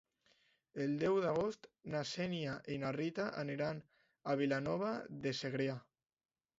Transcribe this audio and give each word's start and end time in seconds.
El 0.85 0.95
deu 1.03 1.17
d'agost 1.25 1.67
na 1.97 2.01
Xènia 2.13 2.57
i 2.77 2.79
na 2.87 2.91
Rita 2.99 3.29
aniran 3.45 3.85
a 4.35 4.39
Vilanova 4.45 4.99
de 5.29 5.39
Segrià. 5.45 5.83